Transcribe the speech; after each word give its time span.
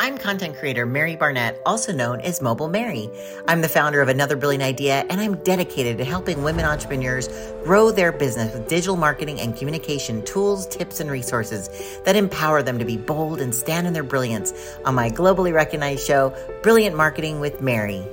I'm 0.00 0.18
content 0.18 0.56
creator 0.56 0.86
Mary 0.86 1.16
Barnett, 1.16 1.60
also 1.64 1.92
known 1.92 2.20
as 2.20 2.42
Mobile 2.42 2.68
Mary. 2.68 3.10
I'm 3.48 3.60
the 3.60 3.68
founder 3.68 4.00
of 4.00 4.08
Another 4.08 4.36
Brilliant 4.36 4.62
Idea, 4.62 5.04
and 5.08 5.20
I'm 5.20 5.36
dedicated 5.42 5.98
to 5.98 6.04
helping 6.04 6.42
women 6.42 6.64
entrepreneurs 6.64 7.28
grow 7.64 7.90
their 7.90 8.12
business 8.12 8.52
with 8.52 8.68
digital 8.68 8.96
marketing 8.96 9.40
and 9.40 9.56
communication 9.56 10.22
tools, 10.22 10.66
tips, 10.66 11.00
and 11.00 11.10
resources 11.10 12.00
that 12.04 12.16
empower 12.16 12.62
them 12.62 12.78
to 12.78 12.84
be 12.84 12.96
bold 12.96 13.40
and 13.40 13.54
stand 13.54 13.86
in 13.86 13.92
their 13.92 14.02
brilliance 14.02 14.76
on 14.84 14.94
my 14.94 15.10
globally 15.10 15.52
recognized 15.52 16.06
show, 16.06 16.34
Brilliant 16.62 16.96
Marketing 16.96 17.40
with 17.40 17.60
Mary. 17.60 18.06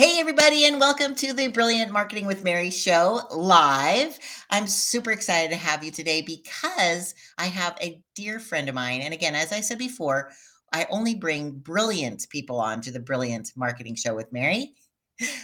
Hey, 0.00 0.18
everybody, 0.18 0.64
and 0.64 0.80
welcome 0.80 1.14
to 1.16 1.34
the 1.34 1.48
Brilliant 1.48 1.92
Marketing 1.92 2.24
with 2.26 2.42
Mary 2.42 2.70
show 2.70 3.20
live. 3.30 4.18
I'm 4.48 4.66
super 4.66 5.10
excited 5.12 5.50
to 5.50 5.58
have 5.58 5.84
you 5.84 5.90
today 5.90 6.22
because 6.22 7.14
I 7.36 7.44
have 7.48 7.76
a 7.82 8.00
dear 8.14 8.40
friend 8.40 8.70
of 8.70 8.74
mine. 8.74 9.02
And 9.02 9.12
again, 9.12 9.34
as 9.34 9.52
I 9.52 9.60
said 9.60 9.76
before, 9.76 10.30
I 10.72 10.86
only 10.88 11.16
bring 11.16 11.50
brilliant 11.50 12.26
people 12.30 12.58
on 12.58 12.80
to 12.80 12.90
the 12.90 12.98
Brilliant 12.98 13.52
Marketing 13.56 13.94
Show 13.94 14.14
with 14.14 14.32
Mary. 14.32 14.72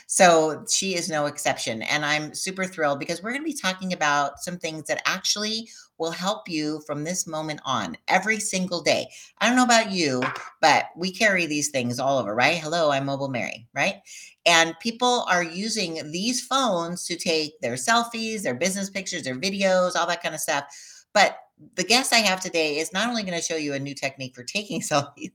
So 0.06 0.64
she 0.70 0.94
is 0.94 1.10
no 1.10 1.26
exception. 1.26 1.82
And 1.82 2.02
I'm 2.02 2.34
super 2.34 2.64
thrilled 2.64 2.98
because 2.98 3.22
we're 3.22 3.32
going 3.32 3.42
to 3.42 3.52
be 3.52 3.52
talking 3.52 3.92
about 3.92 4.38
some 4.38 4.56
things 4.56 4.84
that 4.84 5.02
actually 5.04 5.68
will 5.98 6.12
help 6.12 6.48
you 6.48 6.80
from 6.86 7.04
this 7.04 7.26
moment 7.26 7.60
on 7.66 7.94
every 8.08 8.40
single 8.40 8.82
day. 8.82 9.06
I 9.38 9.48
don't 9.48 9.56
know 9.56 9.64
about 9.64 9.92
you, 9.92 10.22
but 10.62 10.86
we 10.96 11.12
carry 11.12 11.44
these 11.44 11.68
things 11.68 11.98
all 11.98 12.18
over, 12.18 12.34
right? 12.34 12.56
Hello, 12.56 12.90
I'm 12.90 13.04
Mobile 13.04 13.28
Mary, 13.28 13.68
right? 13.74 13.96
And 14.46 14.78
people 14.80 15.26
are 15.28 15.42
using 15.42 16.10
these 16.12 16.40
phones 16.40 17.04
to 17.06 17.16
take 17.16 17.60
their 17.60 17.74
selfies, 17.74 18.42
their 18.42 18.54
business 18.54 18.88
pictures, 18.88 19.24
their 19.24 19.34
videos, 19.34 19.96
all 19.96 20.06
that 20.06 20.22
kind 20.22 20.34
of 20.34 20.40
stuff. 20.40 20.64
But 21.12 21.36
the 21.74 21.84
guest 21.84 22.12
I 22.12 22.18
have 22.18 22.40
today 22.40 22.78
is 22.78 22.92
not 22.92 23.08
only 23.08 23.22
going 23.22 23.38
to 23.38 23.44
show 23.44 23.56
you 23.56 23.74
a 23.74 23.78
new 23.78 23.94
technique 23.94 24.34
for 24.34 24.44
taking 24.44 24.80
selfies, 24.82 25.32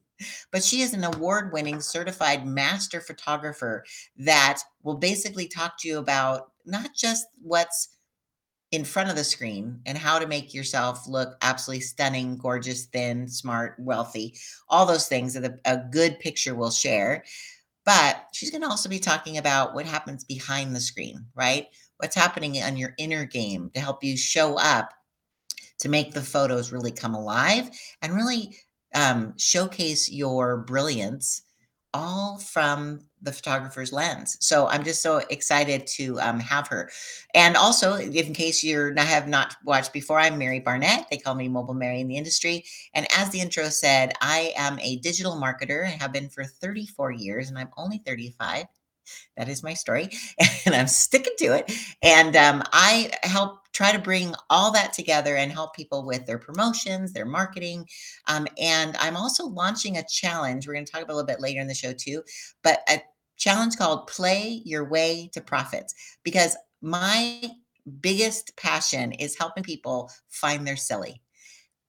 but 0.52 0.64
she 0.64 0.82
is 0.82 0.94
an 0.94 1.04
award 1.04 1.52
winning 1.52 1.82
certified 1.82 2.46
master 2.46 3.02
photographer 3.02 3.84
that 4.18 4.62
will 4.84 4.98
basically 4.98 5.48
talk 5.48 5.80
to 5.80 5.88
you 5.88 5.98
about 5.98 6.52
not 6.66 6.92
just 6.96 7.26
what's 7.42 7.90
in 8.72 8.86
front 8.86 9.10
of 9.10 9.16
the 9.18 9.24
screen 9.24 9.82
and 9.86 9.98
how 9.98 10.18
to 10.18 10.28
make 10.28 10.54
yourself 10.54 11.08
look 11.08 11.36
absolutely 11.42 11.82
stunning, 11.82 12.38
gorgeous, 12.38 12.86
thin, 12.86 13.28
smart, 13.28 13.76
wealthy, 13.80 14.34
all 14.70 14.86
those 14.86 15.08
things 15.08 15.34
that 15.34 15.44
a, 15.44 15.74
a 15.74 15.78
good 15.92 16.18
picture 16.20 16.56
will 16.56 16.72
share. 16.72 17.24
But 17.86 18.28
she's 18.34 18.52
going 18.52 18.62
to 18.62 18.70
also 18.70 18.90
be 18.90 19.00
talking 19.00 19.38
about 19.38 19.74
what 19.74 19.86
happens 19.86 20.24
behind 20.24 20.76
the 20.76 20.80
screen, 20.80 21.26
right? 21.36 21.68
What's 21.98 22.16
happening 22.16 22.62
on 22.62 22.78
your 22.78 22.94
inner 22.98 23.26
game 23.26 23.72
to 23.74 23.80
help 23.80 24.04
you 24.04 24.16
show 24.18 24.56
up 24.58 24.92
to 25.80 25.90
make 25.90 26.14
the 26.14 26.22
photos 26.22 26.72
really 26.72 26.92
come 26.92 27.16
alive 27.16 27.70
and 28.02 28.14
really 28.14 28.56
um, 28.94 29.34
showcase 29.38 30.12
your 30.12 30.58
brilliance 30.58 31.42
all 31.94 32.38
from 32.38 33.02
the 33.22 33.32
photographer's 33.32 33.92
lens. 33.92 34.38
So 34.40 34.68
I'm 34.68 34.84
just 34.84 35.02
so 35.02 35.18
excited 35.30 35.86
to 35.88 36.20
um, 36.22 36.40
have 36.40 36.68
her. 36.68 36.90
And 37.34 37.56
also, 37.56 37.96
in 37.96 38.34
case 38.34 38.64
not 38.94 39.06
have 39.06 39.28
not 39.28 39.56
watched 39.64 39.94
before, 39.94 40.20
I'm 40.20 40.38
Mary 40.38 40.60
Barnett. 40.60 41.08
They 41.10 41.18
call 41.18 41.36
me 41.36 41.48
Mobile 41.48 41.74
Mary 41.74 42.00
in 42.00 42.08
the 42.08 42.18
industry. 42.18 42.64
And 42.94 43.08
as 43.16 43.30
the 43.30 43.42
intro 43.42 43.66
said, 43.70 44.14
I 44.22 44.54
am 44.56 44.80
a 44.80 44.98
digital 44.98 45.34
marketer. 45.34 45.86
I 45.86 45.90
have 45.90 46.14
been 46.14 46.30
for 46.30 46.46
34 46.46 47.12
years, 47.12 47.50
and 47.50 47.58
I'm 47.58 47.70
only 47.78 48.02
35. 48.06 48.66
That 49.38 49.50
is 49.50 49.64
my 49.64 49.74
story, 49.74 50.10
and 50.66 50.74
I'm 50.74 50.88
sticking 50.88 51.34
to 51.40 51.58
it. 51.58 51.72
And 52.02 52.36
um, 52.36 52.64
I 52.72 53.12
help 53.24 53.61
try 53.82 53.92
to 53.92 53.98
bring 53.98 54.36
all 54.52 54.72
that 54.72 54.94
together 54.94 55.38
and 55.38 55.52
help 55.52 55.76
people 55.76 56.06
with 56.06 56.24
their 56.28 56.38
promotions, 56.38 57.14
their 57.14 57.26
marketing. 57.26 57.84
Um, 58.28 58.46
and 58.60 58.96
I'm 59.00 59.18
also 59.18 59.48
launching 59.48 59.98
a 59.98 60.06
challenge. 60.08 60.68
We're 60.68 60.76
going 60.76 60.86
to 60.86 60.92
talk 60.92 61.02
about 61.02 61.14
a 61.14 61.16
little 61.16 61.26
bit 61.26 61.42
later 61.42 61.60
in 61.62 61.68
the 61.68 61.74
show, 61.74 61.92
too, 61.92 62.22
but 62.62 62.82
a 62.88 63.02
challenge 63.38 63.78
called 63.78 64.06
Play 64.06 64.62
Your 64.66 64.88
Way 64.88 65.32
to 65.34 65.42
Profits 65.42 65.96
because 66.22 66.56
my 66.84 67.42
biggest 68.02 68.56
passion 68.56 69.14
is 69.14 69.36
helping 69.36 69.64
people 69.64 70.12
find 70.30 70.68
their 70.68 70.76
silly 70.76 71.20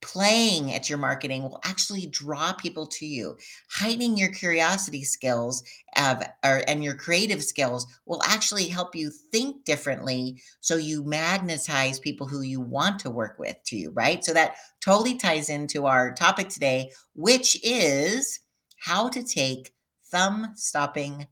playing 0.02 0.74
at 0.74 0.90
your 0.90 0.98
marketing 0.98 1.44
will 1.44 1.60
actually 1.64 2.06
draw 2.06 2.52
people 2.52 2.86
to 2.86 3.06
you. 3.06 3.38
Heightening 3.70 4.18
your 4.18 4.30
curiosity 4.30 5.04
skills 5.04 5.62
of, 5.96 6.22
or, 6.44 6.62
and 6.68 6.84
your 6.84 6.94
creative 6.94 7.42
skills 7.42 7.86
will 8.04 8.22
actually 8.24 8.68
help 8.68 8.94
you 8.94 9.10
think 9.30 9.64
differently 9.64 10.42
so 10.60 10.76
you 10.76 11.04
magnetize 11.04 11.98
people 11.98 12.26
who 12.26 12.42
you 12.42 12.60
want 12.60 12.98
to 13.00 13.10
work 13.10 13.38
with 13.38 13.56
to 13.66 13.76
you 13.76 13.90
right? 13.92 14.24
So 14.24 14.34
that 14.34 14.56
totally 14.84 15.16
ties 15.16 15.48
into 15.48 15.86
our 15.86 16.12
topic 16.12 16.48
today 16.48 16.90
which 17.14 17.58
is 17.62 18.40
how 18.78 19.08
to 19.08 19.22
take 19.22 19.72
thumb 20.10 20.52
stopping 20.56 21.26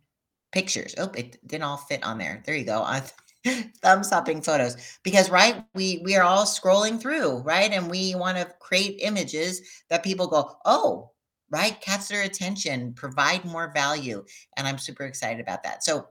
pictures. 0.52 0.94
Oh 0.96 1.10
it 1.16 1.38
didn't 1.46 1.64
all 1.64 1.76
fit 1.76 2.04
on 2.04 2.18
there. 2.18 2.42
There 2.46 2.56
you 2.56 2.64
go 2.64 2.82
thumb 3.82 4.02
stopping 4.04 4.42
photos. 4.42 4.98
Because 5.02 5.30
right 5.30 5.64
we 5.74 6.00
we 6.04 6.16
are 6.16 6.24
all 6.24 6.44
scrolling 6.44 7.00
through 7.00 7.38
right 7.38 7.70
and 7.72 7.90
we 7.90 8.14
want 8.14 8.38
to 8.38 8.52
create 8.60 9.00
images 9.00 9.82
that 9.88 10.04
people 10.04 10.26
go 10.26 10.56
oh 10.64 11.10
right 11.50 11.80
catch 11.80 12.08
their 12.08 12.22
attention 12.22 12.94
provide 12.94 13.44
more 13.44 13.72
value 13.74 14.24
and 14.56 14.68
i'm 14.68 14.78
super 14.78 15.04
excited 15.04 15.40
about 15.40 15.62
that. 15.62 15.82
So 15.82 16.06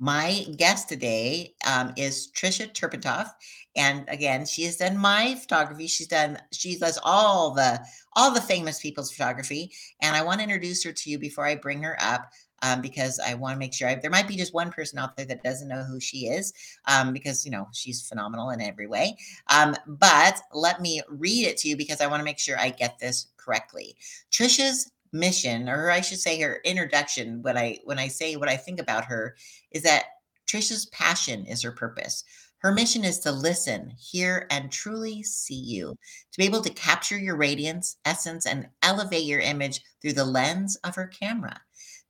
my 0.00 0.46
guest 0.56 0.88
today 0.88 1.54
um, 1.66 1.92
is 1.96 2.30
Tricia 2.30 2.72
Turpenoff, 2.72 3.30
and 3.76 4.04
again, 4.08 4.46
she 4.46 4.62
has 4.64 4.76
done 4.76 4.96
my 4.96 5.34
photography. 5.34 5.88
She's 5.88 6.06
done 6.06 6.38
she 6.52 6.78
does 6.78 7.00
all 7.02 7.52
the 7.52 7.80
all 8.14 8.32
the 8.32 8.40
famous 8.40 8.80
people's 8.80 9.10
photography, 9.10 9.72
and 10.00 10.14
I 10.14 10.22
want 10.22 10.38
to 10.38 10.44
introduce 10.44 10.84
her 10.84 10.92
to 10.92 11.10
you 11.10 11.18
before 11.18 11.46
I 11.46 11.56
bring 11.56 11.82
her 11.82 11.96
up 12.00 12.30
um, 12.62 12.80
because 12.80 13.20
I 13.20 13.34
want 13.34 13.54
to 13.54 13.58
make 13.58 13.72
sure 13.72 13.88
I, 13.88 13.94
there 13.94 14.10
might 14.10 14.28
be 14.28 14.36
just 14.36 14.54
one 14.54 14.70
person 14.70 14.98
out 14.98 15.16
there 15.16 15.26
that 15.26 15.42
doesn't 15.42 15.68
know 15.68 15.82
who 15.84 16.00
she 16.00 16.26
is 16.26 16.52
um, 16.86 17.12
because, 17.12 17.44
you 17.44 17.50
know, 17.50 17.68
she's 17.72 18.06
phenomenal 18.06 18.50
in 18.50 18.60
every 18.60 18.86
way. 18.86 19.16
Um, 19.48 19.76
but 19.86 20.40
let 20.52 20.80
me 20.80 21.02
read 21.08 21.46
it 21.46 21.56
to 21.58 21.68
you 21.68 21.76
because 21.76 22.00
I 22.00 22.06
want 22.06 22.20
to 22.20 22.24
make 22.24 22.38
sure 22.38 22.58
I 22.58 22.70
get 22.70 22.98
this 22.98 23.28
correctly. 23.36 23.96
Tricia's 24.30 24.90
mission 25.12 25.68
or 25.68 25.90
I 25.90 26.00
should 26.00 26.18
say 26.18 26.40
her 26.40 26.60
introduction 26.64 27.42
when 27.42 27.56
I 27.56 27.78
when 27.84 27.98
I 27.98 28.08
say 28.08 28.36
what 28.36 28.50
I 28.50 28.56
think 28.56 28.78
about 28.78 29.06
her 29.06 29.36
is 29.70 29.82
that 29.84 30.04
Tricia's 30.46 30.86
passion 30.86 31.46
is 31.46 31.62
her 31.62 31.72
purpose. 31.72 32.24
Her 32.58 32.72
mission 32.72 33.04
is 33.04 33.20
to 33.20 33.30
listen, 33.30 33.92
hear, 33.98 34.46
and 34.50 34.72
truly 34.72 35.22
see 35.22 35.54
you, 35.54 35.96
to 36.32 36.38
be 36.38 36.44
able 36.44 36.60
to 36.62 36.70
capture 36.70 37.16
your 37.16 37.36
radiance, 37.36 37.98
essence, 38.04 38.46
and 38.46 38.68
elevate 38.82 39.24
your 39.24 39.40
image 39.40 39.80
through 40.02 40.14
the 40.14 40.24
lens 40.24 40.76
of 40.82 40.96
her 40.96 41.06
camera. 41.06 41.60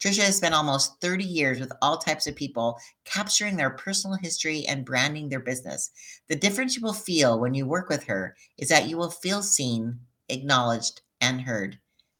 Tricia 0.00 0.24
has 0.24 0.36
spent 0.36 0.54
almost 0.54 1.00
30 1.00 1.24
years 1.24 1.60
with 1.60 1.72
all 1.82 1.98
types 1.98 2.26
of 2.26 2.36
people, 2.36 2.78
capturing 3.04 3.56
their 3.56 3.70
personal 3.70 4.16
history 4.16 4.64
and 4.66 4.84
branding 4.84 5.28
their 5.28 5.40
business. 5.40 5.90
The 6.28 6.36
difference 6.36 6.76
you 6.76 6.82
will 6.82 6.92
feel 6.92 7.40
when 7.40 7.54
you 7.54 7.66
work 7.66 7.88
with 7.88 8.04
her 8.04 8.36
is 8.58 8.68
that 8.68 8.88
you 8.88 8.96
will 8.96 9.10
feel 9.10 9.42
seen, 9.42 9.98
acknowledged, 10.28 11.02
and 11.20 11.40
heard. 11.40 11.78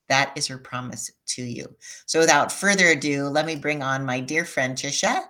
That 0.08 0.32
is 0.36 0.46
her 0.46 0.58
promise 0.58 1.10
to 1.26 1.42
you. 1.42 1.76
So, 2.06 2.18
without 2.18 2.50
further 2.50 2.88
ado, 2.88 3.28
let 3.28 3.46
me 3.46 3.56
bring 3.56 3.82
on 3.82 4.06
my 4.06 4.20
dear 4.20 4.44
friend 4.44 4.76
Tricia, 4.76 5.24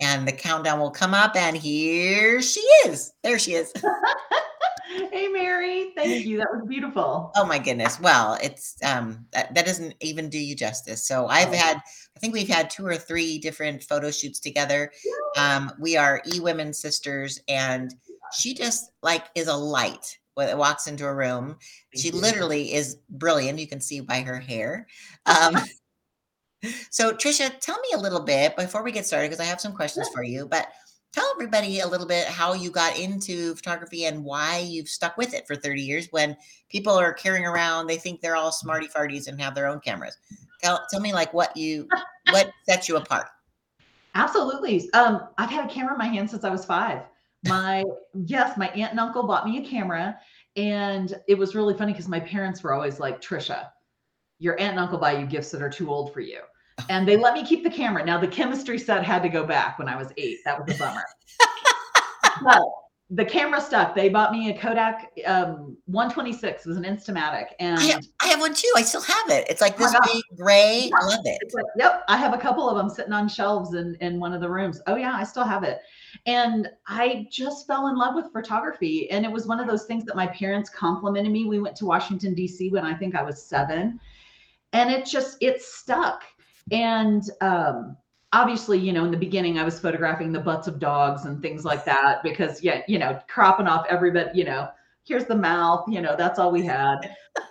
and 0.00 0.26
the 0.26 0.32
countdown 0.32 0.80
will 0.80 0.90
come 0.90 1.14
up. 1.14 1.36
And 1.36 1.56
here 1.56 2.40
she 2.40 2.60
is. 2.86 3.12
There 3.22 3.38
she 3.38 3.52
is. 3.52 3.72
hey 5.28 5.32
Mary, 5.32 5.92
thank 5.94 6.26
you. 6.26 6.38
That 6.38 6.48
was 6.52 6.66
beautiful. 6.68 7.32
Oh 7.36 7.44
my 7.44 7.58
goodness. 7.58 8.00
Well, 8.00 8.38
it's 8.42 8.76
um 8.82 9.26
that, 9.32 9.54
that 9.54 9.66
doesn't 9.66 9.94
even 10.00 10.28
do 10.28 10.38
you 10.38 10.54
justice. 10.54 11.06
So 11.06 11.26
I've 11.26 11.48
oh. 11.48 11.56
had 11.56 11.76
I 11.76 12.20
think 12.20 12.34
we've 12.34 12.48
had 12.48 12.70
two 12.70 12.86
or 12.86 12.96
three 12.96 13.38
different 13.38 13.82
photo 13.82 14.10
shoots 14.10 14.40
together. 14.40 14.90
Um 15.36 15.72
we 15.78 15.96
are 15.96 16.22
e 16.32 16.40
women 16.40 16.72
sisters 16.72 17.40
and 17.48 17.94
she 18.32 18.54
just 18.54 18.90
like 19.02 19.26
is 19.34 19.48
a 19.48 19.56
light 19.56 20.18
when 20.34 20.48
it 20.48 20.56
walks 20.56 20.86
into 20.86 21.06
a 21.06 21.14
room. 21.14 21.56
She 21.94 22.10
literally 22.10 22.72
is 22.72 22.98
brilliant. 23.10 23.58
You 23.58 23.66
can 23.66 23.80
see 23.80 24.00
by 24.00 24.20
her 24.20 24.38
hair. 24.38 24.86
Um 25.26 25.56
so 26.90 27.12
Tricia, 27.12 27.58
tell 27.60 27.78
me 27.80 27.88
a 27.94 28.00
little 28.00 28.22
bit 28.22 28.56
before 28.56 28.82
we 28.82 28.92
get 28.92 29.06
started 29.06 29.28
because 29.28 29.44
I 29.44 29.48
have 29.48 29.60
some 29.60 29.74
questions 29.74 30.08
for 30.14 30.22
you, 30.22 30.46
but 30.46 30.68
tell 31.12 31.30
everybody 31.34 31.80
a 31.80 31.86
little 31.86 32.06
bit 32.06 32.26
how 32.26 32.52
you 32.52 32.70
got 32.70 32.98
into 32.98 33.54
photography 33.54 34.04
and 34.04 34.24
why 34.24 34.58
you've 34.58 34.88
stuck 34.88 35.16
with 35.16 35.34
it 35.34 35.46
for 35.46 35.56
30 35.56 35.82
years 35.82 36.08
when 36.10 36.36
people 36.68 36.92
are 36.92 37.12
carrying 37.12 37.46
around 37.46 37.86
they 37.86 37.96
think 37.96 38.20
they're 38.20 38.36
all 38.36 38.52
smarty 38.52 38.86
farties 38.88 39.28
and 39.28 39.40
have 39.40 39.54
their 39.54 39.66
own 39.66 39.80
cameras. 39.80 40.16
Tell, 40.62 40.84
tell 40.90 41.00
me 41.00 41.12
like 41.12 41.32
what 41.32 41.56
you 41.56 41.88
what 42.30 42.50
sets 42.68 42.88
you 42.88 42.96
apart? 42.96 43.28
Absolutely. 44.14 44.92
Um 44.92 45.28
i've 45.38 45.50
had 45.50 45.68
a 45.68 45.72
camera 45.72 45.92
in 45.92 45.98
my 45.98 46.08
hand 46.08 46.28
since 46.30 46.44
i 46.44 46.50
was 46.50 46.64
five. 46.64 47.02
My 47.46 47.84
yes 48.14 48.56
my 48.56 48.68
aunt 48.68 48.90
and 48.90 49.00
uncle 49.00 49.26
bought 49.26 49.46
me 49.46 49.58
a 49.58 49.68
camera 49.68 50.18
and 50.56 51.14
it 51.28 51.38
was 51.38 51.54
really 51.54 51.74
funny 51.74 51.92
because 51.92 52.08
my 52.08 52.20
parents 52.20 52.62
were 52.62 52.72
always 52.74 52.98
like 52.98 53.20
tricia 53.20 53.68
your 54.40 54.58
aunt 54.58 54.72
and 54.72 54.80
uncle 54.80 54.98
buy 54.98 55.12
you 55.12 55.26
gifts 55.26 55.50
that 55.50 55.62
are 55.62 55.70
too 55.70 55.90
old 55.90 56.12
for 56.12 56.20
you 56.20 56.40
and 56.88 57.06
they 57.06 57.16
let 57.16 57.34
me 57.34 57.44
keep 57.44 57.62
the 57.62 57.70
camera. 57.70 58.04
Now 58.04 58.18
the 58.18 58.28
chemistry 58.28 58.78
set 58.78 59.04
had 59.04 59.22
to 59.22 59.28
go 59.28 59.44
back 59.44 59.78
when 59.78 59.88
I 59.88 59.96
was 59.96 60.12
eight. 60.16 60.38
That 60.44 60.64
was 60.64 60.74
a 60.74 60.78
bummer. 60.78 61.04
but 62.44 62.62
the 63.10 63.24
camera 63.24 63.60
stuck. 63.60 63.94
They 63.94 64.10
bought 64.10 64.32
me 64.32 64.50
a 64.50 64.58
Kodak 64.58 65.10
um, 65.26 65.76
126. 65.86 66.66
It 66.66 66.68
was 66.68 66.76
an 66.76 66.84
Instamatic, 66.84 67.46
and 67.58 67.78
I 67.78 67.84
have, 67.84 68.04
I 68.20 68.26
have 68.28 68.40
one 68.40 68.54
too. 68.54 68.70
I 68.76 68.82
still 68.82 69.00
have 69.00 69.30
it. 69.30 69.46
It's 69.48 69.62
like 69.62 69.78
this 69.78 69.94
big 70.12 70.22
gray. 70.36 70.90
Yeah. 70.90 70.96
I 71.00 71.06
love 71.06 71.20
it. 71.24 71.38
Like, 71.54 71.64
yep, 71.76 72.04
I 72.08 72.18
have 72.18 72.34
a 72.34 72.38
couple 72.38 72.68
of 72.68 72.76
them 72.76 72.90
sitting 72.90 73.12
on 73.12 73.26
shelves 73.28 73.72
in 73.74 73.96
in 74.00 74.20
one 74.20 74.34
of 74.34 74.42
the 74.42 74.50
rooms. 74.50 74.82
Oh 74.86 74.96
yeah, 74.96 75.14
I 75.14 75.24
still 75.24 75.44
have 75.44 75.62
it. 75.62 75.80
And 76.26 76.68
I 76.86 77.26
just 77.30 77.66
fell 77.66 77.86
in 77.86 77.96
love 77.96 78.14
with 78.14 78.30
photography, 78.30 79.10
and 79.10 79.24
it 79.24 79.32
was 79.32 79.46
one 79.46 79.58
of 79.58 79.66
those 79.66 79.86
things 79.86 80.04
that 80.04 80.16
my 80.16 80.26
parents 80.26 80.68
complimented 80.68 81.32
me. 81.32 81.46
We 81.46 81.60
went 81.60 81.76
to 81.76 81.86
Washington 81.86 82.34
D.C. 82.34 82.68
when 82.70 82.84
I 82.84 82.92
think 82.92 83.14
I 83.14 83.22
was 83.22 83.42
seven, 83.42 83.98
and 84.74 84.90
it 84.90 85.06
just 85.06 85.38
it 85.40 85.62
stuck. 85.62 86.24
And 86.72 87.22
um, 87.40 87.96
obviously, 88.32 88.78
you 88.78 88.92
know, 88.92 89.04
in 89.04 89.10
the 89.10 89.16
beginning, 89.16 89.58
I 89.58 89.64
was 89.64 89.80
photographing 89.80 90.32
the 90.32 90.40
butts 90.40 90.68
of 90.68 90.78
dogs 90.78 91.24
and 91.24 91.40
things 91.40 91.64
like 91.64 91.84
that 91.84 92.22
because 92.22 92.62
yeah, 92.62 92.82
you 92.88 92.98
know, 92.98 93.20
cropping 93.28 93.66
off 93.66 93.86
every 93.88 94.10
bit, 94.10 94.34
you 94.34 94.44
know. 94.44 94.68
Here's 95.04 95.24
the 95.24 95.36
mouth, 95.36 95.86
you 95.88 96.02
know, 96.02 96.14
that's 96.18 96.38
all 96.38 96.52
we 96.52 96.66
had. 96.66 96.98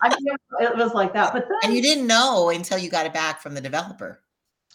I 0.04 0.10
mean, 0.10 0.36
it 0.60 0.78
was 0.78 0.94
like 0.94 1.12
that. 1.14 1.34
But 1.34 1.48
then 1.50 1.58
And 1.64 1.74
you 1.74 1.82
didn't 1.82 2.06
know 2.06 2.50
until 2.50 2.78
you 2.78 2.88
got 2.88 3.08
it 3.08 3.14
back 3.14 3.42
from 3.42 3.56
the 3.56 3.62
developer. 3.62 4.22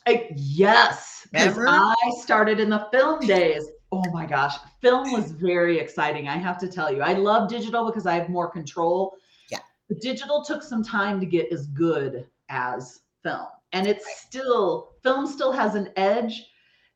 I- 0.06 0.30
yes, 0.34 1.28
because 1.30 1.56
I 1.64 1.94
started 2.20 2.58
in 2.58 2.70
the 2.70 2.88
film 2.90 3.24
days. 3.24 3.64
Oh 3.92 4.02
my 4.10 4.26
gosh, 4.26 4.56
film 4.80 5.12
was 5.12 5.30
very 5.30 5.78
exciting. 5.78 6.26
I 6.26 6.38
have 6.38 6.58
to 6.58 6.66
tell 6.66 6.92
you, 6.92 7.02
I 7.02 7.12
love 7.12 7.48
digital 7.48 7.86
because 7.86 8.06
I 8.06 8.14
have 8.14 8.28
more 8.28 8.50
control. 8.50 9.14
Yeah. 9.48 9.58
But 9.88 10.00
digital 10.00 10.42
took 10.42 10.62
some 10.62 10.82
time 10.82 11.20
to 11.20 11.26
get 11.26 11.52
as 11.52 11.66
good 11.68 12.26
as 12.48 13.02
film, 13.22 13.46
and 13.72 13.86
it's 13.86 14.20
still 14.20 14.92
film 15.02 15.26
still 15.26 15.52
has 15.52 15.74
an 15.74 15.90
edge. 15.96 16.46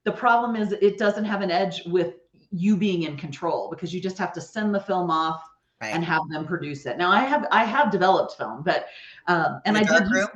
The 0.05 0.13
problem 0.13 0.57
is 0.57 0.73
it 0.73 0.99
doesn't 0.99 1.25
have 1.25 1.41
an 1.43 1.51
edge 1.51 1.83
with 1.87 2.15
you 2.51 2.77
being 2.77 3.03
in 3.05 3.17
control 3.17 3.69
because 3.71 3.93
you 3.93 4.01
just 4.01 4.19
have 4.19 4.33
to 4.35 4.41
send 4.41 4.75
the 4.75 4.81
film 4.81 5.11
off 5.11 5.43
Right. 5.83 5.93
and 5.95 6.03
have 6.05 6.23
them 6.31 6.47
produce 6.47 6.87
it. 6.87 6.97
Now 6.97 7.11
I 7.11 7.21
have 7.21 7.47
I 7.51 7.65
have 7.65 7.91
developed 7.91 8.37
film, 8.39 8.63
but 8.63 8.87
um, 9.27 9.61
and 9.67 9.77
I 9.77 9.83
did 9.85 10.11
room? 10.11 10.29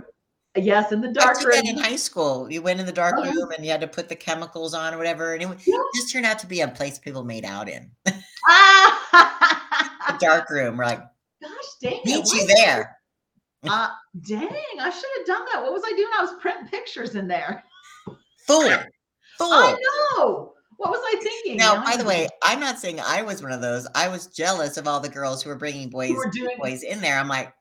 yes 0.57 0.93
in 0.93 1.01
the 1.01 1.09
I 1.09 1.13
dark 1.13 1.39
did 1.39 1.47
room. 1.47 1.57
that 1.57 1.65
in 1.67 1.79
high 1.79 1.97
school. 1.97 2.51
You 2.53 2.61
went 2.61 2.79
in 2.81 2.85
the 2.85 2.93
dark 2.93 3.15
Oh, 3.17 3.25
yeah. 3.25 3.33
room 3.33 3.51
and 3.53 3.65
you 3.65 3.71
had 3.71 3.81
to 3.81 3.89
put 3.89 4.11
the 4.11 4.17
chemicals 4.17 4.75
on 4.75 4.93
or 4.93 4.99
whatever. 4.99 5.33
And 5.33 5.43
it 5.43 5.49
Yeah. 5.65 5.79
just 5.95 6.13
turned 6.13 6.27
out 6.27 6.39
to 6.41 6.47
be 6.47 6.61
a 6.61 6.69
place 6.69 6.99
people 6.99 7.25
made 7.25 7.47
out 7.47 7.71
in. 7.71 7.91
the 8.05 8.23
dark 10.21 10.51
room. 10.51 10.77
Like, 10.77 11.01
Gosh 11.41 11.51
dang 11.81 11.93
it. 11.95 12.05
meet 12.05 12.33
you 12.33 12.47
there. 12.47 12.99
Uh, 13.69 13.91
dang, 14.27 14.49
I 14.81 14.91
should 14.91 15.11
have 15.19 15.27
done 15.27 15.45
that. 15.53 15.63
What 15.63 15.73
was 15.73 15.83
I 15.87 15.91
doing? 15.93 16.09
I 16.19 16.23
was 16.23 16.35
printing 16.41 16.69
pictures 16.69 17.15
in 17.15 17.29
there. 17.29 17.65
Fool. 18.47 18.69
Fool. 19.39 19.53
I 19.53 19.77
know. 20.17 20.53
What 20.77 20.91
was 20.91 21.01
I 21.05 21.21
thinking? 21.23 21.57
Now, 21.59 21.75
Now 21.75 21.85
by 21.85 21.91
I 21.91 21.97
the 21.97 22.03
know. 22.05 22.09
way, 22.09 22.29
I'm 22.43 22.59
not 22.61 22.79
saying 22.79 23.01
I 23.01 23.23
was 23.23 23.43
one 23.43 23.53
of 23.53 23.61
those. 23.61 23.87
I 23.95 24.09
was 24.09 24.29
jealous 24.29 24.77
of 24.79 24.89
all 24.89 24.99
the 25.01 25.09
girls 25.11 25.43
who 25.43 25.51
were 25.51 25.57
bringing 25.57 25.91
boys 25.91 26.13
were 26.13 26.31
doing- 26.31 26.57
boys 26.59 26.83
in 26.83 27.01
there. 27.01 27.19
I'm 27.19 27.29
like, 27.29 27.53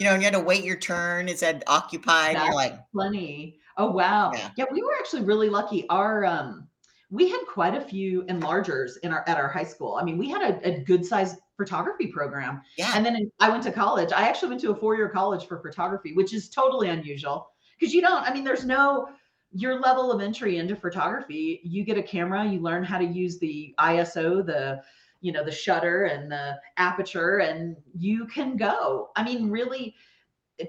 you 0.00 0.06
know, 0.06 0.12
and 0.14 0.22
you 0.22 0.26
had 0.26 0.34
to 0.34 0.40
wait 0.40 0.64
your 0.64 0.76
turn. 0.76 1.28
It 1.28 1.38
said 1.38 1.62
occupied. 1.68 2.34
And 2.36 2.44
you're 2.46 2.54
like, 2.54 2.74
plenty. 2.92 3.60
Oh 3.78 3.90
wow. 3.90 4.32
Yeah. 4.34 4.50
Yeah. 4.56 4.64
we 4.72 4.82
were 4.82 4.92
actually 4.98 5.22
really 5.22 5.48
lucky. 5.48 5.88
Our 5.88 6.24
um 6.24 6.66
we 7.12 7.28
had 7.28 7.40
quite 7.46 7.74
a 7.74 7.80
few 7.80 8.22
enlargers 8.22 8.92
in 9.02 9.12
our 9.12 9.22
at 9.28 9.36
our 9.36 9.46
high 9.46 9.64
school. 9.64 9.98
I 10.00 10.02
mean, 10.02 10.16
we 10.16 10.30
had 10.30 10.42
a, 10.42 10.66
a 10.66 10.80
good 10.82 11.04
sized 11.04 11.36
photography 11.58 12.06
program. 12.06 12.62
yeah, 12.78 12.92
And 12.94 13.04
then 13.04 13.14
in- 13.16 13.30
I 13.38 13.50
went 13.50 13.62
to 13.64 13.70
college. 13.72 14.12
I 14.12 14.26
actually 14.26 14.48
went 14.48 14.62
to 14.62 14.70
a 14.70 14.74
four-year 14.74 15.10
college 15.10 15.46
for 15.46 15.60
photography, 15.60 16.14
which 16.14 16.32
is 16.32 16.48
totally 16.48 16.88
unusual 16.88 17.50
because 17.78 17.92
you 17.92 18.00
don't. 18.00 18.22
I 18.26 18.32
mean, 18.32 18.44
there's 18.44 18.64
no 18.64 19.08
your 19.52 19.78
level 19.78 20.10
of 20.10 20.22
entry 20.22 20.56
into 20.56 20.74
photography. 20.74 21.60
You 21.62 21.84
get 21.84 21.98
a 21.98 22.02
camera, 22.02 22.46
you 22.46 22.60
learn 22.60 22.82
how 22.82 22.96
to 22.96 23.04
use 23.04 23.38
the 23.38 23.74
ISO, 23.78 24.44
the 24.44 24.80
you 25.20 25.32
know 25.32 25.44
the 25.44 25.52
shutter 25.52 26.04
and 26.04 26.32
the 26.32 26.58
aperture, 26.78 27.40
and 27.40 27.76
you 27.94 28.26
can 28.26 28.56
go. 28.56 29.10
I 29.16 29.22
mean, 29.22 29.50
really, 29.50 29.94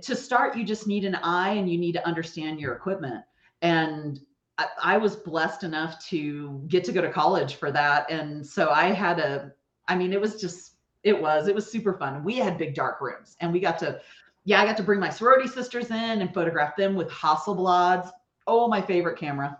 to 0.01 0.13
start, 0.13 0.57
you 0.57 0.66
just 0.66 0.88
need 0.88 1.06
an 1.06 1.16
eye 1.16 1.51
and 1.51 1.72
you 1.72 1.78
need 1.78 1.94
to 1.94 2.06
understand 2.06 2.60
your 2.60 2.74
equipment. 2.74 3.24
And 3.62 4.19
I, 4.58 4.98
was 4.98 5.16
blessed 5.16 5.64
enough 5.64 6.04
to 6.08 6.64
get 6.68 6.84
to 6.84 6.92
go 6.92 7.02
to 7.02 7.12
college 7.12 7.56
for 7.56 7.72
that, 7.72 8.10
and 8.12 8.46
so 8.46 8.70
I 8.70 8.86
had 8.92 9.20
a. 9.20 9.52
I 9.88 9.96
mean, 9.96 10.14
it 10.14 10.22
was 10.22 10.40
just 10.40 10.74
it 11.04 11.20
was. 11.22 11.48
It 11.48 11.56
was 11.56 11.70
super 11.70 11.94
fun. 11.94 12.24
We 12.24 12.38
had 12.38 12.58
big 12.58 12.74
dark 12.74 13.02
rooms 13.02 13.36
and 13.42 13.52
we 13.52 13.60
got 13.60 13.78
to, 13.80 14.00
yeah, 14.46 14.62
I 14.62 14.66
got 14.66 14.78
to 14.78 14.84
bring 14.84 15.00
my 15.00 15.10
sorority 15.10 15.48
sisters 15.48 15.92
in 15.92 16.22
and 16.22 16.34
photograph 16.34 16.76
them 16.76 16.96
with 16.96 17.10
Hasselblads. 17.10 18.10
Oh, 18.48 18.68
my 18.68 18.82
favorite 18.82 19.18
camera. 19.18 19.58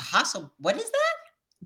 Hassel. 0.00 0.50
What 0.58 0.76
is 0.76 0.90
that? 0.90 1.05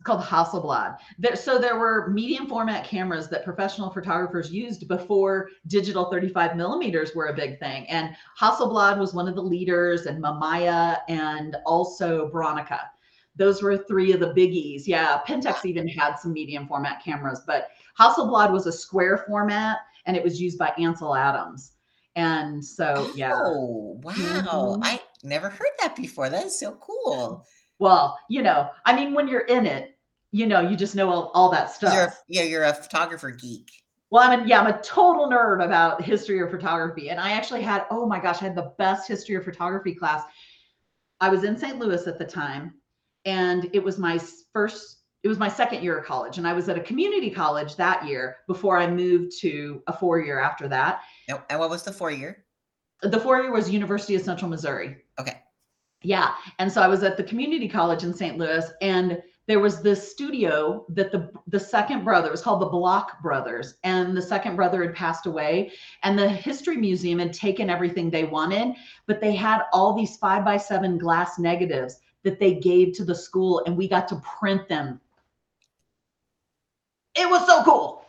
It's 0.00 0.06
called 0.06 0.22
Hasselblad. 0.22 0.96
There, 1.18 1.36
so 1.36 1.58
there 1.58 1.78
were 1.78 2.08
medium 2.08 2.46
format 2.46 2.84
cameras 2.86 3.28
that 3.28 3.44
professional 3.44 3.90
photographers 3.90 4.50
used 4.50 4.88
before 4.88 5.50
digital 5.66 6.10
35 6.10 6.56
millimeters 6.56 7.14
were 7.14 7.26
a 7.26 7.34
big 7.34 7.58
thing. 7.58 7.86
And 7.90 8.16
Hasselblad 8.40 8.98
was 8.98 9.12
one 9.12 9.28
of 9.28 9.34
the 9.34 9.42
leaders, 9.42 10.06
and 10.06 10.24
Mamiya, 10.24 11.00
and 11.10 11.58
also 11.66 12.30
Bronica. 12.30 12.80
Those 13.36 13.62
were 13.62 13.76
three 13.76 14.12
of 14.12 14.20
the 14.20 14.32
biggies. 14.32 14.84
Yeah, 14.86 15.20
Pentax 15.28 15.66
even 15.66 15.86
had 15.86 16.16
some 16.16 16.32
medium 16.32 16.66
format 16.66 17.04
cameras, 17.04 17.42
but 17.46 17.68
Hasselblad 17.98 18.50
was 18.50 18.66
a 18.66 18.72
square 18.72 19.26
format, 19.28 19.80
and 20.06 20.16
it 20.16 20.24
was 20.24 20.40
used 20.40 20.56
by 20.56 20.72
Ansel 20.78 21.14
Adams. 21.14 21.72
And 22.16 22.64
so, 22.64 23.10
yeah. 23.14 23.32
Oh, 23.34 24.00
wow. 24.02 24.12
Mhm. 24.14 24.80
I 24.82 24.98
never 25.22 25.50
heard 25.50 25.68
that 25.80 25.94
before. 25.94 26.30
That 26.30 26.46
is 26.46 26.58
so 26.58 26.72
cool. 26.80 27.46
Well, 27.80 28.18
you 28.28 28.42
know, 28.42 28.70
I 28.84 28.94
mean, 28.94 29.14
when 29.14 29.26
you're 29.26 29.40
in 29.40 29.66
it, 29.66 29.98
you 30.32 30.46
know, 30.46 30.60
you 30.60 30.76
just 30.76 30.94
know 30.94 31.10
all, 31.10 31.32
all 31.34 31.50
that 31.50 31.72
stuff. 31.72 31.94
You're 31.94 32.04
a, 32.04 32.14
yeah, 32.28 32.42
you're 32.42 32.64
a 32.64 32.74
photographer 32.74 33.30
geek. 33.30 33.70
Well, 34.10 34.22
I'm 34.22 34.42
a, 34.42 34.46
yeah, 34.46 34.60
I'm 34.60 34.66
a 34.66 34.80
total 34.82 35.28
nerd 35.28 35.64
about 35.64 36.02
history 36.02 36.40
of 36.40 36.50
photography. 36.50 37.10
And 37.10 37.18
I 37.18 37.32
actually 37.32 37.62
had, 37.62 37.86
oh 37.90 38.06
my 38.06 38.20
gosh, 38.20 38.42
I 38.42 38.44
had 38.44 38.54
the 38.54 38.72
best 38.76 39.08
history 39.08 39.34
of 39.34 39.44
photography 39.44 39.94
class. 39.94 40.24
I 41.20 41.30
was 41.30 41.42
in 41.42 41.56
St. 41.56 41.78
Louis 41.78 42.06
at 42.06 42.18
the 42.18 42.24
time, 42.24 42.74
and 43.24 43.70
it 43.72 43.82
was 43.82 43.98
my 43.98 44.20
first, 44.52 44.98
it 45.22 45.28
was 45.28 45.38
my 45.38 45.48
second 45.48 45.82
year 45.82 45.98
of 45.98 46.04
college. 46.04 46.38
And 46.38 46.46
I 46.46 46.52
was 46.52 46.68
at 46.68 46.76
a 46.76 46.82
community 46.82 47.30
college 47.30 47.76
that 47.76 48.06
year 48.06 48.36
before 48.46 48.78
I 48.78 48.88
moved 48.88 49.32
to 49.40 49.82
a 49.86 49.92
four 49.92 50.20
year 50.20 50.38
after 50.38 50.68
that. 50.68 51.00
And, 51.28 51.38
and 51.48 51.58
what 51.58 51.70
was 51.70 51.82
the 51.82 51.92
four 51.92 52.10
year? 52.10 52.44
The 53.02 53.20
four 53.20 53.40
year 53.40 53.52
was 53.52 53.70
University 53.70 54.14
of 54.16 54.22
Central 54.22 54.50
Missouri. 54.50 54.98
Okay. 55.18 55.40
Yeah. 56.02 56.32
And 56.58 56.72
so 56.72 56.80
I 56.80 56.88
was 56.88 57.02
at 57.02 57.16
the 57.16 57.24
community 57.24 57.68
college 57.68 58.04
in 58.04 58.14
St. 58.14 58.38
Louis 58.38 58.66
and 58.80 59.22
there 59.46 59.60
was 59.60 59.82
this 59.82 60.10
studio 60.10 60.86
that 60.90 61.10
the 61.10 61.30
the 61.48 61.58
second 61.58 62.04
brother 62.04 62.30
was 62.30 62.40
called 62.40 62.62
the 62.62 62.66
Block 62.66 63.20
Brothers 63.20 63.74
and 63.84 64.16
the 64.16 64.22
second 64.22 64.56
brother 64.56 64.82
had 64.82 64.94
passed 64.94 65.26
away 65.26 65.72
and 66.02 66.18
the 66.18 66.28
history 66.28 66.76
museum 66.76 67.18
had 67.18 67.32
taken 67.32 67.68
everything 67.68 68.10
they 68.10 68.24
wanted 68.24 68.74
but 69.06 69.20
they 69.20 69.34
had 69.34 69.62
all 69.72 69.92
these 69.92 70.16
5 70.16 70.44
by 70.44 70.56
7 70.56 70.98
glass 70.98 71.38
negatives 71.38 71.98
that 72.22 72.38
they 72.38 72.54
gave 72.54 72.92
to 72.94 73.04
the 73.04 73.14
school 73.14 73.62
and 73.66 73.76
we 73.76 73.88
got 73.88 74.08
to 74.08 74.22
print 74.38 74.68
them. 74.68 75.00
It 77.14 77.28
was 77.28 77.46
so 77.46 77.64
cool. 77.64 78.06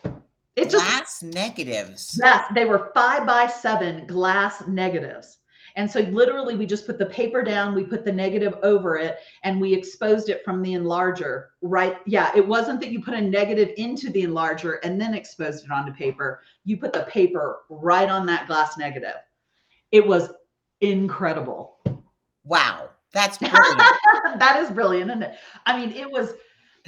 It 0.55 0.69
just 0.69 0.86
Glass 0.86 1.24
negatives. 1.24 2.19
Yes, 2.21 2.45
they 2.53 2.65
were 2.65 2.91
five 2.93 3.25
by 3.25 3.48
seven 3.48 4.05
glass 4.05 4.67
negatives. 4.67 5.38
And 5.75 5.90
so 5.90 6.01
literally 6.01 6.56
we 6.56 6.66
just 6.66 6.86
put 6.86 6.98
the 6.98 7.06
paper 7.06 7.44
down, 7.44 7.75
we 7.75 7.84
put 7.84 8.04
the 8.06 8.12
negative 8.12 8.56
over 8.63 8.98
it, 8.98 9.18
and 9.44 9.60
we 9.60 9.74
exposed 9.74 10.30
it 10.30 10.44
from 10.44 10.62
the 10.62 10.74
enlarger. 10.74 11.48
Right. 11.62 11.98
Yeah. 12.06 12.32
It 12.36 12.46
wasn't 12.46 12.80
that 12.82 12.92
you 12.92 13.01
put 13.01 13.13
a 13.13 13.22
negative 13.22 13.72
into 13.78 14.10
the 14.10 14.24
enlarger 14.24 14.78
and 14.84 15.00
then 15.00 15.13
exposed 15.13 15.66
it 15.66 15.72
onto 15.72 15.94
paper. 15.94 16.42
You 16.66 16.78
put 16.78 16.94
the 16.94 17.04
paper 17.04 17.60
right 17.70 18.10
on 18.10 18.25
that 18.28 18.48
glass 18.48 18.78
negative. 18.78 19.16
It 19.92 20.06
was 20.06 20.30
incredible. 20.82 21.78
Wow. 22.44 22.90
That's 23.13 23.38
brilliant. 23.40 23.80
that 24.40 24.62
is 24.62 24.72
brilliant, 24.72 25.12
isn't 25.12 25.24
it? 25.24 25.36
I 25.66 25.78
mean, 25.80 25.92
it 25.92 26.10
was, 26.10 26.34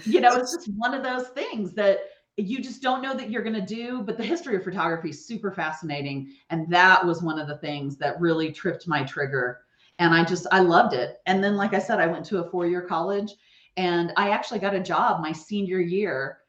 you 0.05 0.21
know, 0.21 0.35
it's 0.35 0.53
just 0.53 0.69
one 0.77 0.93
of 0.93 1.03
those 1.03 1.27
things 1.29 1.73
that 1.73 1.99
you 2.37 2.61
just 2.61 2.81
don't 2.81 3.01
know 3.01 3.13
that 3.15 3.29
you're 3.29 3.43
going 3.43 3.53
to 3.53 3.75
do. 3.75 4.01
But 4.01 4.17
the 4.17 4.23
history 4.23 4.55
of 4.55 4.63
photography 4.63 5.09
is 5.09 5.25
super 5.25 5.51
fascinating. 5.51 6.33
And 6.49 6.71
that 6.71 7.05
was 7.05 7.21
one 7.21 7.39
of 7.39 7.47
the 7.47 7.57
things 7.57 7.97
that 7.97 8.19
really 8.19 8.51
tripped 8.51 8.87
my 8.87 9.03
trigger. 9.03 9.61
And 9.99 10.13
I 10.13 10.23
just, 10.23 10.47
I 10.51 10.59
loved 10.59 10.93
it. 10.93 11.17
And 11.25 11.43
then, 11.43 11.55
like 11.55 11.73
I 11.73 11.79
said, 11.79 11.99
I 11.99 12.07
went 12.07 12.25
to 12.25 12.39
a 12.39 12.49
four 12.49 12.65
year 12.65 12.81
college 12.81 13.31
and 13.77 14.11
I 14.17 14.29
actually 14.29 14.59
got 14.59 14.75
a 14.75 14.79
job 14.79 15.21
my 15.21 15.31
senior 15.31 15.79
year 15.79 16.39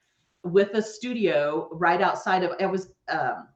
with 0.43 0.75
a 0.75 0.83
studio 0.83 1.69
right 1.73 2.00
outside 2.00 2.43
of, 2.43 2.53
it 2.59 2.67
was, 2.67 2.91
um, 3.09 3.49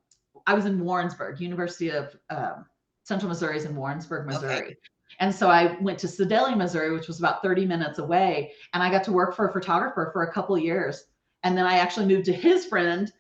I 0.47 0.55
was 0.55 0.67
in 0.67 0.81
Warrensburg, 0.81 1.41
University 1.41 1.91
of 1.91 2.17
um, 2.31 2.65
Central 3.05 3.29
Missouri 3.29 3.57
is 3.57 3.65
in 3.65 3.75
Warrensburg, 3.75 4.27
Missouri. 4.27 4.77
And 5.21 5.35
so 5.35 5.49
I 5.49 5.77
went 5.81 5.99
to 6.01 6.09
Sedalia, 6.09 6.55
Missouri, 6.55 6.93
which 6.93 7.09
was 7.09 7.19
about 7.19 7.43
30 7.43 7.67
minutes 7.67 7.99
away, 7.99 8.53
and 8.73 8.83
I 8.83 8.91
got 8.91 9.03
to 9.05 9.13
work 9.13 9.35
for 9.35 9.49
a 9.49 9.53
photographer 9.53 10.11
for 10.13 10.23
a 10.23 10.33
couple 10.33 10.55
of 10.55 10.63
years. 10.63 11.05
And 11.43 11.57
then 11.57 11.67
I 11.67 11.79
actually 11.79 12.07
moved 12.07 12.27
to 12.27 12.33
his 12.33 12.67
friend 12.67 13.13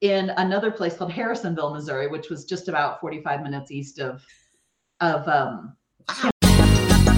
in 0.00 0.30
another 0.30 0.70
place 0.70 0.96
called 0.96 1.12
Harrisonville, 1.12 1.72
Missouri, 1.72 2.08
which 2.08 2.28
was 2.30 2.44
just 2.44 2.68
about 2.68 3.00
45 3.00 3.42
minutes 3.42 3.70
east 3.70 3.98
of 3.98 4.24
of 5.00 5.28
um 5.28 5.76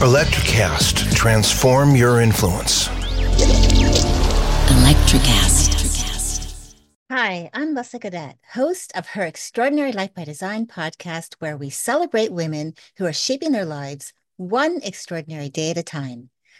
Electrocast, 0.00 1.14
transform 1.14 1.94
your 1.94 2.22
influence. 2.22 2.88
Electrocast. 4.68 5.74
Hi, 7.10 7.50
I'm 7.52 7.74
Leslie 7.74 8.00
Godet, 8.00 8.36
host 8.54 8.92
of 8.94 9.08
her 9.08 9.26
Extraordinary 9.26 9.92
Life 9.92 10.14
by 10.14 10.24
Design 10.24 10.64
podcast, 10.64 11.34
where 11.40 11.54
we 11.54 11.68
celebrate 11.68 12.32
women 12.32 12.72
who 12.96 13.04
are 13.04 13.12
shaping 13.12 13.52
their 13.52 13.66
lives 13.66 14.14
one 14.38 14.80
extraordinary 14.82 15.50
day 15.50 15.70
at 15.70 15.76
a 15.76 15.82
time. 15.82 16.30